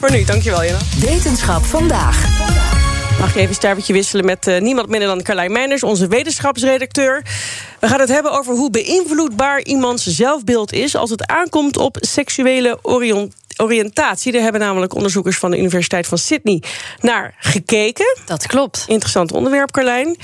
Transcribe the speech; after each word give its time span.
Voor 0.00 0.10
nu, 0.10 0.24
dankjewel 0.24 0.64
Jana. 0.64 0.78
Wetenschap 1.00 1.64
vandaag. 1.64 2.28
Mag 3.18 3.32
je 3.32 3.38
even 3.38 3.48
een 3.48 3.54
stuivertje 3.54 3.92
wisselen 3.92 4.24
met 4.24 4.46
uh, 4.46 4.60
niemand 4.60 4.88
minder 4.88 5.08
dan 5.08 5.22
Carlijn 5.22 5.52
Meijners, 5.52 5.82
onze 5.82 6.08
wetenschapsredacteur. 6.08 7.24
We 7.80 7.88
gaan 7.88 8.00
het 8.00 8.08
hebben 8.08 8.32
over 8.32 8.54
hoe 8.54 8.70
beïnvloedbaar 8.70 9.62
iemands 9.62 10.04
zelfbeeld 10.06 10.72
is 10.72 10.96
als 10.96 11.10
het 11.10 11.26
aankomt 11.26 11.76
op 11.76 11.96
seksuele 12.00 12.78
oriëntatie. 13.56 14.32
Daar 14.32 14.42
hebben 14.42 14.60
namelijk 14.60 14.94
onderzoekers 14.94 15.38
van 15.38 15.50
de 15.50 15.58
Universiteit 15.58 16.06
van 16.06 16.18
Sydney 16.18 16.62
naar 17.00 17.34
gekeken. 17.38 18.16
Dat 18.26 18.46
klopt. 18.46 18.84
Interessant 18.86 19.32
onderwerp, 19.32 19.70
Carlijn. 19.70 20.16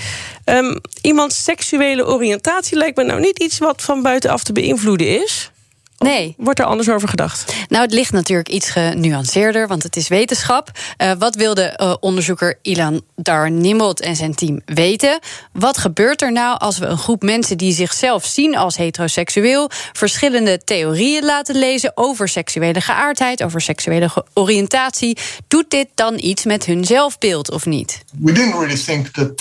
Um, 0.44 0.80
iemands 1.00 1.44
seksuele 1.44 2.06
oriëntatie 2.06 2.76
lijkt 2.76 2.96
me 2.96 3.04
nou 3.04 3.20
niet 3.20 3.38
iets 3.38 3.58
wat 3.58 3.82
van 3.82 4.02
buitenaf 4.02 4.44
te 4.44 4.52
beïnvloeden 4.52 5.22
is. 5.22 5.50
Nee. 5.98 6.34
Wordt 6.36 6.58
er 6.58 6.64
anders 6.64 6.90
over 6.90 7.08
gedacht? 7.08 7.54
Nou, 7.68 7.82
het 7.82 7.92
ligt 7.92 8.12
natuurlijk 8.12 8.48
iets 8.48 8.70
genuanceerder, 8.70 9.68
want 9.68 9.82
het 9.82 9.96
is 9.96 10.08
wetenschap. 10.08 10.70
Uh, 11.02 11.12
wat 11.18 11.34
wilde 11.34 11.78
uh, 11.80 11.94
onderzoeker 12.00 12.58
Ilan 12.62 13.02
Darnimot 13.14 14.00
en 14.00 14.16
zijn 14.16 14.34
team 14.34 14.60
weten? 14.64 15.18
Wat 15.52 15.78
gebeurt 15.78 16.22
er 16.22 16.32
nou 16.32 16.58
als 16.58 16.78
we 16.78 16.86
een 16.86 16.98
groep 16.98 17.22
mensen 17.22 17.58
die 17.58 17.72
zichzelf 17.72 18.24
zien 18.24 18.56
als 18.56 18.76
heteroseksueel 18.76 19.70
verschillende 19.92 20.64
theorieën 20.64 21.24
laten 21.24 21.54
lezen 21.54 21.92
over 21.94 22.28
seksuele 22.28 22.80
geaardheid, 22.80 23.42
over 23.42 23.60
seksuele 23.60 24.10
oriëntatie? 24.34 25.18
Doet 25.48 25.70
dit 25.70 25.88
dan 25.94 26.14
iets 26.18 26.44
met 26.44 26.64
hun 26.64 26.84
zelfbeeld 26.84 27.50
of 27.50 27.66
niet? 27.66 28.04
We 28.18 28.32
didn't 28.32 28.54
really 28.54 28.76
think 28.76 29.06
that 29.06 29.32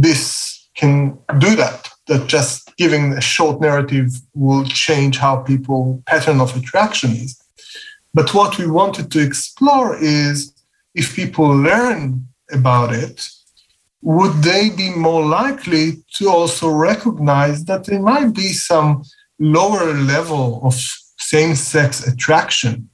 this 0.00 0.50
can 0.72 1.18
do 1.38 1.54
that. 1.54 1.91
That 2.12 2.26
just 2.26 2.76
giving 2.76 3.14
a 3.14 3.22
short 3.22 3.58
narrative 3.58 4.10
will 4.34 4.64
change 4.64 5.16
how 5.16 5.36
people 5.36 6.02
pattern 6.06 6.42
of 6.42 6.54
attraction 6.54 7.10
is. 7.10 7.40
But 8.12 8.34
what 8.34 8.58
we 8.58 8.66
wanted 8.66 9.10
to 9.12 9.20
explore 9.20 9.96
is 9.96 10.52
if 10.94 11.16
people 11.16 11.48
learn 11.48 12.28
about 12.50 12.92
it, 12.92 13.26
would 14.02 14.34
they 14.42 14.68
be 14.68 14.90
more 14.90 15.24
likely 15.24 16.04
to 16.16 16.28
also 16.28 16.68
recognize 16.68 17.64
that 17.64 17.86
there 17.86 18.02
might 18.12 18.34
be 18.34 18.52
some 18.52 19.04
lower 19.38 19.94
level 19.94 20.60
of 20.62 20.74
same 21.18 21.54
sex 21.54 22.06
attraction 22.06 22.90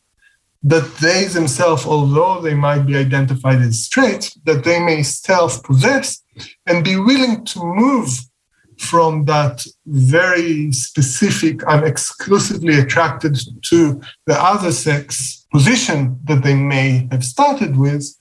that 0.62 0.88
they 0.98 1.24
themselves, 1.24 1.86
although 1.86 2.40
they 2.40 2.54
might 2.54 2.84
be 2.86 2.96
identified 2.96 3.60
as 3.62 3.82
straight, 3.82 4.32
that 4.44 4.62
they 4.64 4.78
may 4.78 5.02
self 5.02 5.62
possess 5.64 6.22
and 6.66 6.84
be 6.84 6.96
willing 6.96 7.44
to 7.46 7.58
move 7.64 8.10
from 8.78 9.24
that 9.24 9.66
very 9.84 10.72
specific, 10.72 11.62
I'm 11.66 11.84
exclusively 11.84 12.78
attracted 12.78 13.38
to 13.68 14.00
the 14.24 14.34
other 14.34 14.72
sex 14.72 15.36
position 15.50 16.20
that 16.24 16.42
they 16.42 16.54
may 16.54 17.06
have 17.10 17.24
started 17.24 17.76
with, 17.76 18.16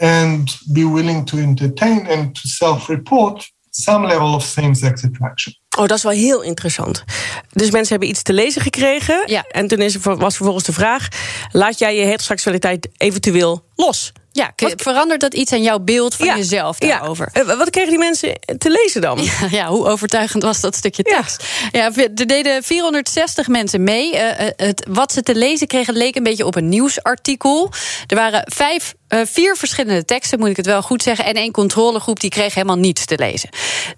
and 0.00 0.48
be 0.72 0.84
willing 0.84 1.24
to 1.26 1.38
entertain 1.38 2.06
and 2.06 2.34
to 2.34 2.48
self 2.48 2.88
report 2.88 3.52
some 3.70 4.06
level 4.06 4.34
of 4.34 4.42
same 4.42 4.74
sex 4.74 5.04
attraction. 5.04 5.54
Oh, 5.78 5.86
dat 5.86 5.96
is 5.96 6.02
wel 6.02 6.12
heel 6.12 6.42
interessant. 6.42 7.04
Dus 7.52 7.70
mensen 7.70 7.90
hebben 7.90 8.08
iets 8.08 8.22
te 8.22 8.32
lezen 8.32 8.62
gekregen. 8.62 9.22
Ja. 9.26 9.44
En 9.48 9.68
toen 9.68 9.78
is, 9.78 9.94
er 9.94 10.16
was 10.16 10.36
vervolgens 10.36 10.66
de 10.66 10.72
vraag: 10.72 11.08
laat 11.52 11.78
jij 11.78 11.96
je 11.96 12.04
heteroseksualiteit 12.04 12.88
eventueel 12.96 13.67
los? 13.86 14.12
Ja, 14.32 14.52
verandert 14.76 15.20
dat 15.20 15.34
iets 15.34 15.52
aan 15.52 15.62
jouw 15.62 15.78
beeld 15.78 16.14
van 16.14 16.26
Ja, 16.26 16.36
jezelf 16.36 16.80
ja. 16.82 16.88
daarover? 16.88 17.28
Eh, 17.32 17.56
Wat 17.56 17.70
kregen 17.70 17.90
die 17.90 17.98
mensen 17.98 18.38
te 18.58 18.70
lezen 18.70 19.00
dan? 19.00 19.18
Ja, 19.40 19.48
ja, 19.50 19.66
hoe 19.66 19.86
overtuigend 19.86 20.42
was 20.42 20.60
dat 20.60 20.76
stukje 20.76 21.02
tekst? 21.02 21.44
Ja, 21.72 21.90
er 21.94 22.26
deden 22.26 22.62
460 22.62 23.48
mensen 23.48 23.82
mee. 23.82 24.16
Eh, 24.16 24.46
eh, 24.46 24.52
het, 24.56 24.86
wat 24.88 25.12
ze 25.12 25.22
te 25.22 25.34
lezen 25.34 25.66
kregen 25.66 25.94
leek 25.94 26.16
een 26.16 26.22
beetje 26.22 26.46
op 26.46 26.56
een 26.56 26.68
nieuwsartikel. 26.68 27.72
Er 28.06 28.16
waren 28.16 28.42
vijf, 28.46 28.94
vier 29.08 29.56
verschillende 29.56 30.04
teksten, 30.04 30.38
moet 30.38 30.48
ik 30.48 30.56
het 30.56 30.66
wel 30.66 30.82
goed 30.82 31.02
zeggen. 31.02 31.24
En 31.24 31.34
één 31.34 31.52
controlegroep 31.52 32.20
die 32.20 32.30
kreeg 32.30 32.54
helemaal 32.54 32.78
niets 32.78 33.04
te 33.04 33.18
lezen. 33.18 33.48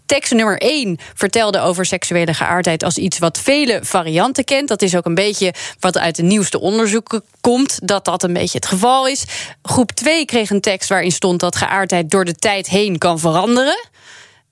Tekst 0.06 0.32
nummer 0.32 0.58
1 0.58 0.98
vertelde 1.14 1.60
over 1.60 1.86
seksuele 1.86 2.34
geaardheid 2.34 2.82
als 2.84 2.96
iets 2.96 3.18
wat 3.18 3.38
vele 3.38 3.78
varianten 3.82 4.44
kent. 4.44 4.68
Dat 4.68 4.82
is 4.82 4.96
ook 4.96 5.04
een 5.06 5.14
beetje 5.14 5.54
wat 5.80 5.98
uit 5.98 6.16
de 6.16 6.22
nieuwste 6.22 6.60
onderzoeken 6.60 7.22
komt, 7.40 7.78
dat 7.82 8.04
dat 8.04 8.22
een 8.22 8.32
beetje 8.32 8.58
het 8.58 8.66
geval 8.66 9.06
is. 9.06 9.24
Groep 9.70 9.92
2 9.92 10.24
kreeg 10.24 10.50
een 10.50 10.60
tekst 10.60 10.88
waarin 10.88 11.12
stond 11.12 11.40
dat 11.40 11.56
geaardheid 11.56 12.10
door 12.10 12.24
de 12.24 12.34
tijd 12.34 12.68
heen 12.68 12.98
kan 12.98 13.18
veranderen. 13.18 13.88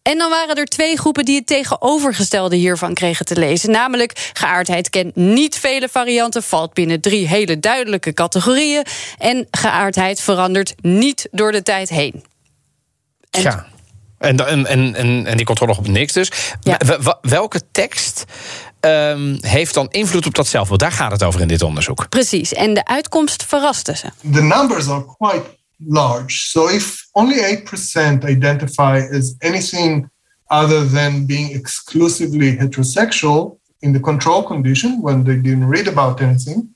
En 0.03 0.19
dan 0.19 0.31
waren 0.31 0.57
er 0.57 0.65
twee 0.67 0.97
groepen 0.97 1.25
die 1.25 1.37
het 1.37 1.47
tegenovergestelde 1.47 2.57
hiervan 2.57 2.95
kregen 2.95 3.27
te 3.27 3.37
lezen. 3.39 3.71
Namelijk, 3.71 4.31
geaardheid 4.33 4.91
kent 4.91 5.17
niet 5.17 5.59
vele 5.59 5.89
varianten, 5.89 6.43
valt 6.43 6.73
binnen 6.73 7.01
drie 7.01 7.29
hele 7.29 7.61
duidelijke 7.61 8.13
categorieën. 8.13 8.85
En 9.19 9.47
geaardheid 9.51 10.21
verandert 10.21 10.75
niet 10.81 11.29
door 11.31 11.53
de 11.53 11.63
tijd 11.63 11.89
heen. 11.89 12.25
En 13.31 13.43
ja. 13.43 13.67
En, 14.19 14.67
en, 14.67 14.95
en, 15.27 15.37
die 15.37 15.47
controle 15.47 15.77
op 15.77 15.89
niks 15.89 16.13
dus. 16.13 16.31
Ja. 16.61 16.79
Welke 17.21 17.61
tekst 17.73 18.25
ehm, 18.81 19.37
heeft 19.41 19.75
dan 19.75 19.89
invloed 19.91 20.27
op 20.27 20.35
dat 20.35 20.47
zelfbeeld? 20.47 20.81
Daar 20.81 20.93
gaat 20.93 21.13
het 21.13 21.23
over 21.23 21.41
in 21.41 21.49
dit 21.49 21.63
onderzoek. 21.63 22.09
Precies, 22.09 22.53
en 22.53 22.75
de 22.75 22.85
uitkomst 22.85 23.45
verraste 23.45 23.97
ze. 23.97 24.07
the 24.33 24.43
numbers 24.43 24.89
are 24.89 25.05
quite 25.05 25.57
large. 25.87 26.31
So 26.31 26.69
if 26.69 27.09
only 27.13 27.41
8% 27.41 28.25
identify 28.25 29.01
as 29.13 29.35
anything 29.39 30.11
other 30.51 30.85
than 30.85 31.27
being 31.27 31.53
exclusively 31.53 32.57
heterosexual 32.57 33.59
in 33.81 33.93
the 33.93 34.01
control 34.01 34.43
condition 34.43 35.03
when 35.03 35.25
they 35.25 35.37
didn't 35.37 35.69
read 35.69 35.89
about 35.89 36.21
anything, 36.21 36.75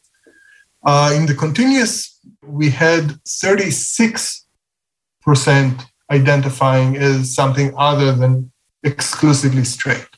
uh, 0.84 1.12
in 1.14 1.26
the 1.26 1.34
continuous, 1.34 2.18
we 2.42 2.70
had 2.70 3.18
36% 3.26 4.44
identifying 6.10 6.96
as 6.96 7.34
something 7.34 7.72
other 7.76 8.12
than 8.12 8.52
exclusively 8.82 9.64
straight. 9.64 10.08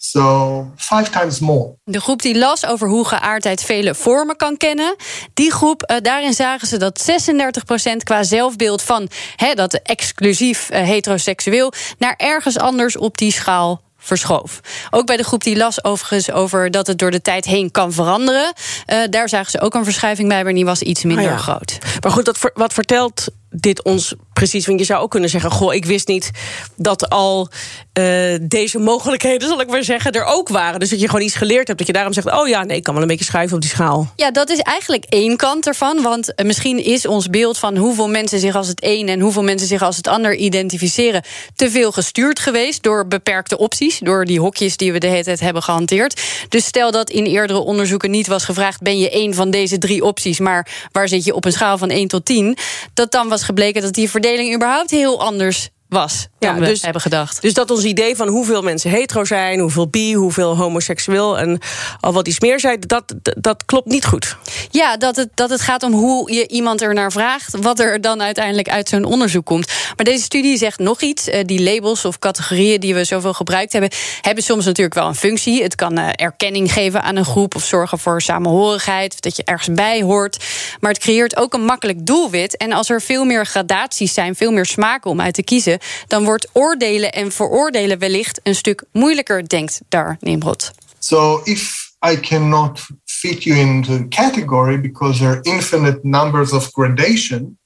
So 0.00 0.66
five 0.76 1.10
times 1.10 1.38
more. 1.38 1.74
De 1.84 2.00
groep 2.00 2.22
die 2.22 2.38
las 2.38 2.66
over 2.66 2.88
hoe 2.88 3.06
geaardheid 3.06 3.62
vele 3.62 3.94
vormen 3.94 4.36
kan 4.36 4.56
kennen. 4.56 4.96
Die 5.34 5.52
groep, 5.52 5.82
eh, 5.82 5.96
daarin 6.02 6.32
zagen 6.34 6.68
ze 6.68 6.76
dat 6.76 7.00
36% 7.00 8.02
qua 8.04 8.22
zelfbeeld 8.22 8.82
van 8.82 9.08
hè, 9.36 9.54
dat 9.54 9.74
exclusief 9.74 10.70
eh, 10.70 10.82
heteroseksueel 10.82 11.72
naar 11.98 12.14
ergens 12.16 12.58
anders 12.58 12.96
op 12.96 13.18
die 13.18 13.32
schaal 13.32 13.80
verschoof. 13.98 14.60
Ook 14.90 15.06
bij 15.06 15.16
de 15.16 15.24
groep 15.24 15.42
die 15.44 15.56
las 15.56 15.84
overigens 15.84 16.30
over 16.30 16.70
dat 16.70 16.86
het 16.86 16.98
door 16.98 17.10
de 17.10 17.22
tijd 17.22 17.44
heen 17.44 17.70
kan 17.70 17.92
veranderen. 17.92 18.52
eh, 18.86 18.98
daar 19.10 19.28
zagen 19.28 19.50
ze 19.50 19.60
ook 19.60 19.74
een 19.74 19.84
verschuiving 19.84 20.28
bij, 20.28 20.44
maar 20.44 20.54
die 20.54 20.64
was 20.64 20.82
iets 20.82 21.04
minder 21.04 21.24
Ah 21.24 21.30
ja. 21.30 21.36
groot. 21.36 21.78
Maar 22.00 22.12
goed, 22.12 22.24
dat, 22.24 22.38
wat 22.54 22.72
vertelt 22.72 23.28
dit 23.60 23.82
ons 23.82 24.14
precies? 24.32 24.66
Want 24.66 24.78
je 24.78 24.84
zou 24.84 25.02
ook 25.02 25.10
kunnen 25.10 25.30
zeggen: 25.30 25.50
Goh, 25.50 25.74
ik 25.74 25.84
wist 25.84 26.08
niet 26.08 26.30
dat 26.76 27.08
al 27.08 27.48
eh, 27.92 28.34
deze 28.42 28.78
mogelijkheden, 28.78 29.48
zal 29.48 29.60
ik 29.60 29.68
maar 29.68 29.84
zeggen, 29.84 30.12
er 30.12 30.24
ook 30.24 30.48
waren. 30.48 30.80
Dus 30.80 30.90
dat 30.90 31.00
je 31.00 31.06
gewoon 31.06 31.24
iets 31.24 31.34
geleerd 31.34 31.66
hebt. 31.66 31.78
Dat 31.78 31.86
je 31.86 31.92
daarom 31.92 32.12
zegt: 32.12 32.32
Oh 32.32 32.48
ja, 32.48 32.64
nee, 32.64 32.76
ik 32.76 32.82
kan 32.82 32.94
wel 32.94 33.02
een 33.02 33.08
beetje 33.08 33.24
schuiven 33.24 33.56
op 33.56 33.62
die 33.62 33.70
schaal. 33.70 34.12
Ja, 34.16 34.30
dat 34.30 34.50
is 34.50 34.58
eigenlijk 34.58 35.04
één 35.08 35.36
kant 35.36 35.66
ervan. 35.66 36.02
Want 36.02 36.34
eh, 36.34 36.46
misschien 36.46 36.84
is 36.84 37.06
ons 37.06 37.30
beeld 37.30 37.58
van 37.58 37.76
hoeveel 37.76 38.08
mensen 38.08 38.38
zich 38.38 38.54
als 38.54 38.68
het 38.68 38.84
een 38.84 39.08
en 39.08 39.20
hoeveel 39.20 39.42
mensen 39.42 39.68
zich 39.68 39.82
als 39.82 39.96
het 39.96 40.06
ander 40.06 40.34
identificeren 40.34 41.22
te 41.54 41.70
veel 41.70 41.92
gestuurd 41.92 42.38
geweest 42.38 42.82
door 42.82 43.06
beperkte 43.06 43.58
opties, 43.58 43.98
door 43.98 44.24
die 44.24 44.40
hokjes 44.40 44.76
die 44.76 44.92
we 44.92 44.98
de 44.98 45.06
hele 45.06 45.24
tijd 45.24 45.40
hebben 45.40 45.62
gehanteerd. 45.62 46.22
Dus 46.48 46.64
stel 46.64 46.90
dat 46.90 47.10
in 47.10 47.24
eerdere 47.24 47.58
onderzoeken 47.58 48.10
niet 48.10 48.26
was 48.26 48.44
gevraagd: 48.44 48.82
ben 48.82 48.98
je 48.98 49.10
één 49.10 49.34
van 49.34 49.50
deze 49.50 49.78
drie 49.78 50.04
opties, 50.04 50.38
maar 50.38 50.88
waar 50.92 51.08
zit 51.08 51.24
je 51.24 51.34
op 51.34 51.44
een 51.44 51.52
schaal 51.52 51.78
van 51.78 51.90
1 51.90 52.08
tot 52.08 52.24
10? 52.24 52.56
Dat 52.94 53.12
dan 53.12 53.28
was 53.28 53.42
gebleken 53.48 53.82
dat 53.82 53.94
die 53.94 54.10
verdeling 54.10 54.54
überhaupt 54.54 54.90
heel 54.90 55.20
anders 55.20 55.70
was 55.88 56.28
dan 56.38 56.54
Ja, 56.54 56.60
we 56.60 56.66
dus- 56.66 56.82
hebben 56.82 57.02
gedacht. 57.02 57.42
Dus 57.42 57.54
dat 57.54 57.70
ons 57.70 57.84
idee 57.84 58.16
van 58.16 58.28
hoeveel 58.28 58.62
mensen 58.62 58.90
hetero 58.90 59.24
zijn, 59.24 59.58
hoeveel 59.58 59.88
bi, 59.88 60.14
hoeveel 60.14 60.56
homoseksueel 60.56 61.38
en 61.38 61.58
al 62.00 62.12
wat 62.12 62.28
iets 62.28 62.40
meer 62.40 62.60
zijn, 62.60 62.80
dat, 62.80 63.14
dat, 63.22 63.36
dat 63.38 63.64
klopt 63.64 63.86
niet 63.86 64.04
goed. 64.04 64.36
Ja, 64.70 64.96
dat 64.96 65.16
het, 65.16 65.28
dat 65.34 65.50
het 65.50 65.60
gaat 65.60 65.82
om 65.82 65.92
hoe 65.92 66.32
je 66.32 66.48
iemand 66.48 66.82
er 66.82 66.94
naar 66.94 67.12
vraagt, 67.12 67.56
wat 67.60 67.78
er 67.78 68.00
dan 68.00 68.22
uiteindelijk 68.22 68.68
uit 68.68 68.88
zo'n 68.88 69.04
onderzoek 69.04 69.46
komt. 69.46 69.66
Maar 69.96 70.04
deze 70.04 70.22
studie 70.22 70.56
zegt 70.56 70.78
nog 70.78 71.00
iets. 71.00 71.28
Eh, 71.28 71.44
die 71.44 71.62
labels 71.62 72.04
of 72.04 72.18
categorieën 72.18 72.80
die 72.80 72.94
we 72.94 73.04
zoveel 73.04 73.34
gebruikt 73.34 73.72
hebben, 73.72 73.90
hebben 74.20 74.44
soms 74.44 74.64
natuurlijk 74.64 74.94
wel 74.94 75.06
een 75.06 75.14
functie. 75.14 75.62
Het 75.62 75.74
kan 75.74 75.98
eh, 75.98 76.08
erkenning 76.14 76.72
geven 76.72 77.02
aan 77.02 77.16
een 77.16 77.24
groep 77.24 77.54
of 77.54 77.64
zorgen 77.64 77.98
voor 77.98 78.22
samenhorigheid, 78.22 79.12
of 79.12 79.20
dat 79.20 79.36
je 79.36 79.44
ergens 79.44 79.74
bij 79.74 80.02
hoort. 80.02 80.44
Maar 80.80 80.90
het 80.90 81.00
creëert 81.00 81.36
ook 81.36 81.54
een 81.54 81.64
makkelijk 81.64 82.06
doelwit. 82.06 82.56
En 82.56 82.72
als 82.72 82.90
er 82.90 83.02
veel 83.02 83.24
meer 83.24 83.46
gradaties 83.46 84.14
zijn, 84.14 84.34
veel 84.34 84.52
meer 84.52 84.66
smaken 84.66 85.10
om 85.10 85.20
uit 85.20 85.34
te 85.34 85.42
kiezen, 85.42 85.77
dan 86.06 86.24
wordt 86.24 86.48
oordelen 86.52 87.12
en 87.12 87.32
veroordelen 87.32 87.98
wellicht 87.98 88.40
een 88.42 88.54
stuk 88.54 88.84
moeilijker, 88.92 89.48
denkt 89.48 89.80
daar 89.88 90.16
Nimrod. 90.20 90.70
So 90.98 91.40
if 91.44 91.88
I 92.10 92.16
cannot 92.20 92.86
fit 93.04 93.42
you 93.42 93.58
into 93.58 93.92
a 93.92 94.08
category 94.08 94.80
because 94.80 95.18
there 95.18 95.30
are 95.30 95.42
infinite 95.42 95.98
numbers 96.02 96.52
of 96.52 96.72
gradation, 96.72 97.58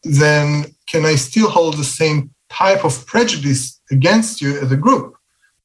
then 0.00 0.76
can 0.84 1.04
I 1.04 1.16
still 1.16 1.48
hold 1.48 1.76
the 1.76 1.84
same 1.84 2.30
type 2.48 2.84
of 2.84 3.04
prejudice 3.04 3.80
against 3.90 4.40
you 4.40 4.58
as 4.60 4.70
a 4.70 4.76
group 4.76 5.16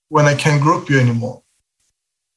when 0.09 0.25
I 0.25 0.35
can't 0.35 0.61
group 0.61 0.89
you 0.89 0.99
anymore? 0.99 1.41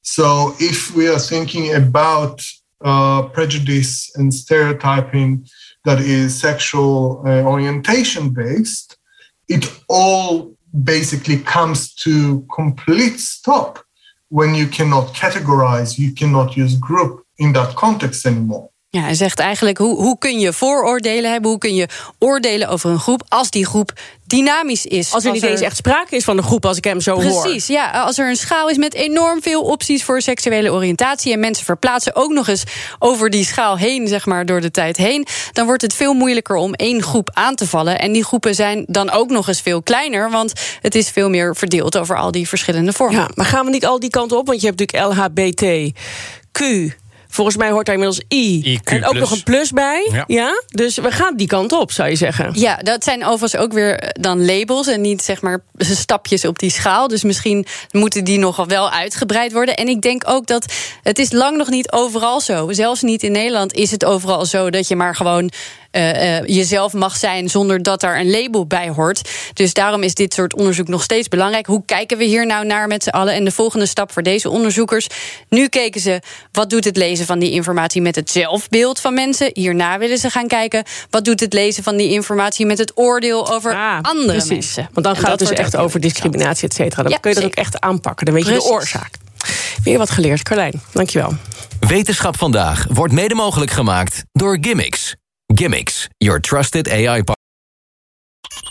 So 0.02 0.54
if 0.58 0.94
we 0.94 1.08
are 1.08 1.18
thinking 1.18 1.74
about 1.74 2.40
uh, 2.84 3.22
prejudice 3.28 4.10
and 4.16 4.32
stereotyping 4.32 5.46
that 5.84 6.00
is 6.00 6.38
sexual 6.38 7.22
uh, 7.26 7.42
orientation 7.42 8.30
based, 8.30 8.98
it 9.46 9.82
all 9.86 10.56
basically 10.70 11.42
comes 11.42 11.94
to 11.94 12.44
complete 12.46 13.18
stop 13.18 13.84
when 14.28 14.54
you 14.54 14.68
cannot 14.68 15.14
categorize, 15.14 15.98
you 15.98 16.12
cannot 16.12 16.56
use 16.56 16.78
group 16.78 17.24
in 17.36 17.52
that 17.52 17.74
context 17.74 18.26
anymore. 18.26 18.68
Ja, 18.88 19.02
hij 19.02 19.14
zegt 19.14 19.38
eigenlijk, 19.38 19.78
hoe, 19.78 19.96
hoe 19.96 20.18
kun 20.18 20.38
je 20.38 20.52
vooroordelen 20.52 21.30
hebben? 21.30 21.50
Hoe 21.50 21.58
kun 21.58 21.74
je 21.74 21.88
oordelen 22.18 22.68
over 22.68 22.90
een 22.90 22.98
groep 22.98 23.24
als 23.28 23.50
die 23.50 23.66
groep 23.66 23.92
dynamisch 24.26 24.86
is? 24.86 25.12
Als 25.12 25.24
er 25.24 25.32
niet 25.32 25.42
eens 25.42 25.60
echt 25.60 25.76
sprake 25.76 26.16
is 26.16 26.24
van 26.24 26.36
een 26.36 26.44
groep, 26.44 26.66
als 26.66 26.76
ik 26.76 26.84
hem 26.84 27.00
zo 27.00 27.22
hoor. 27.22 27.42
Precies, 27.42 27.66
ja. 27.66 27.90
Als 27.90 28.18
er 28.18 28.28
een 28.28 28.36
schaal 28.36 28.68
is 28.68 28.76
met 28.76 28.94
enorm 28.94 29.42
veel 29.42 29.62
opties 29.62 30.04
voor 30.04 30.20
seksuele 30.20 30.72
oriëntatie... 30.72 31.32
en 31.32 31.40
mensen 31.40 31.64
verplaatsen 31.64 32.16
ook 32.16 32.32
nog 32.32 32.48
eens 32.48 32.62
over 32.98 33.30
die 33.30 33.44
schaal 33.44 33.78
heen, 33.78 34.08
zeg 34.08 34.26
maar, 34.26 34.46
door 34.46 34.60
de 34.60 34.70
tijd 34.70 34.96
heen... 34.96 35.26
dan 35.52 35.66
wordt 35.66 35.82
het 35.82 35.94
veel 35.94 36.14
moeilijker 36.14 36.56
om 36.56 36.74
één 36.74 37.02
groep 37.02 37.30
aan 37.32 37.54
te 37.54 37.66
vallen. 37.66 37.98
En 37.98 38.12
die 38.12 38.24
groepen 38.24 38.54
zijn 38.54 38.84
dan 38.86 39.10
ook 39.10 39.30
nog 39.30 39.48
eens 39.48 39.60
veel 39.60 39.82
kleiner... 39.82 40.30
want 40.30 40.52
het 40.80 40.94
is 40.94 41.10
veel 41.10 41.28
meer 41.28 41.56
verdeeld 41.56 41.98
over 41.98 42.16
al 42.16 42.30
die 42.30 42.48
verschillende 42.48 42.92
vormen. 42.92 43.20
Ja, 43.20 43.28
maar 43.34 43.46
gaan 43.46 43.64
we 43.64 43.70
niet 43.70 43.86
al 43.86 44.00
die 44.00 44.10
kanten 44.10 44.38
op? 44.38 44.46
Want 44.46 44.60
je 44.60 44.66
hebt 44.66 44.78
natuurlijk 44.78 45.14
LHBTQ. 45.14 46.94
Volgens 47.36 47.56
mij 47.56 47.70
hoort 47.70 47.86
daar 47.86 47.94
inmiddels 47.94 48.24
I. 48.32 48.78
IQ 48.78 48.82
en 48.84 49.04
ook 49.04 49.10
plus. 49.10 49.20
nog 49.20 49.30
een 49.30 49.42
plus 49.42 49.70
bij. 49.70 50.08
Ja. 50.12 50.24
Ja. 50.26 50.62
Dus 50.68 50.96
we 50.96 51.10
gaan 51.10 51.36
die 51.36 51.46
kant 51.46 51.72
op, 51.72 51.92
zou 51.92 52.08
je 52.08 52.16
zeggen. 52.16 52.50
Ja, 52.54 52.76
dat 52.76 53.04
zijn 53.04 53.24
overigens 53.24 53.56
ook 53.56 53.72
weer 53.72 53.98
eh, 53.98 54.08
dan 54.12 54.44
labels 54.44 54.86
en 54.86 55.00
niet 55.00 55.22
zeg 55.22 55.42
maar 55.42 55.62
stapjes 55.78 56.44
op 56.44 56.58
die 56.58 56.70
schaal. 56.70 57.08
Dus 57.08 57.22
misschien 57.22 57.66
moeten 57.90 58.24
die 58.24 58.38
nogal 58.38 58.66
wel 58.66 58.90
uitgebreid 58.90 59.52
worden. 59.52 59.76
En 59.76 59.88
ik 59.88 60.00
denk 60.00 60.22
ook 60.26 60.46
dat 60.46 60.72
het 61.02 61.18
is 61.18 61.32
lang 61.32 61.56
nog 61.56 61.68
niet 61.68 61.92
overal 61.92 62.40
zo. 62.40 62.72
Zelfs 62.72 63.02
niet 63.02 63.22
in 63.22 63.32
Nederland 63.32 63.72
is 63.72 63.90
het 63.90 64.04
overal 64.04 64.44
zo 64.44 64.70
dat 64.70 64.88
je 64.88 64.96
maar 64.96 65.14
gewoon 65.14 65.50
eh, 65.96 66.36
eh, 66.36 66.44
jezelf 66.46 66.92
mag 66.92 67.16
zijn 67.16 67.48
zonder 67.48 67.82
dat 67.82 68.00
daar 68.00 68.20
een 68.20 68.30
label 68.30 68.66
bij 68.66 68.88
hoort. 68.88 69.30
Dus 69.52 69.72
daarom 69.72 70.02
is 70.02 70.14
dit 70.14 70.34
soort 70.34 70.54
onderzoek 70.54 70.88
nog 70.88 71.02
steeds 71.02 71.28
belangrijk. 71.28 71.66
Hoe 71.66 71.82
kijken 71.84 72.18
we 72.18 72.24
hier 72.24 72.46
nou 72.46 72.66
naar 72.66 72.86
met 72.86 73.02
z'n 73.02 73.08
allen? 73.08 73.34
En 73.34 73.44
de 73.44 73.50
volgende 73.50 73.86
stap 73.86 74.12
voor 74.12 74.22
deze 74.22 74.50
onderzoekers. 74.50 75.06
Nu 75.48 75.68
keken 75.68 76.00
ze 76.00 76.20
wat 76.52 76.70
doet 76.70 76.84
het 76.84 76.96
lezen 76.96 77.25
van 77.26 77.38
die 77.38 77.50
informatie 77.50 78.02
met 78.02 78.14
het 78.16 78.30
zelfbeeld 78.30 79.00
van 79.00 79.14
mensen. 79.14 79.50
Hierna 79.52 79.98
willen 79.98 80.18
ze 80.18 80.30
gaan 80.30 80.46
kijken 80.46 80.84
wat 81.10 81.24
doet 81.24 81.40
het 81.40 81.52
lezen 81.52 81.82
van 81.82 81.96
die 81.96 82.10
informatie 82.10 82.66
met 82.66 82.78
het 82.78 82.92
oordeel 82.94 83.52
over 83.52 83.74
Ah, 83.74 83.98
andere 84.02 84.26
precies. 84.26 84.48
mensen. 84.50 84.88
Want 84.92 85.06
dan 85.06 85.14
En 85.14 85.20
gaat 85.20 85.30
het 85.40 85.48
dus 85.48 85.58
echt 85.58 85.76
over 85.76 86.00
discriminatie, 86.00 86.68
et 86.68 86.74
cetera. 86.74 87.02
Dan 87.02 87.12
Ja, 87.12 87.18
kun 87.18 87.30
je 87.30 87.36
dat 87.36 87.44
ook 87.44 87.54
echt 87.54 87.80
aanpakken. 87.80 88.26
Dan 88.26 88.34
weet 88.34 88.46
je 88.46 88.52
de 88.52 88.62
oorzaak. 88.64 89.10
Weer 89.84 89.98
wat 89.98 90.10
geleerd. 90.10 90.42
Carlijn, 90.42 90.82
dankjewel. 90.92 91.34
Wetenschap 91.80 92.36
vandaag 92.38 92.86
wordt 92.90 93.12
mede 93.12 93.34
mogelijk 93.34 93.70
gemaakt 93.70 94.22
door 94.32 94.58
Gimmicks. 94.60 95.14
Gimmicks, 95.46 96.08
your 96.18 96.40
trusted 96.40 96.90
AI 96.90 97.04
partner. 97.04 97.35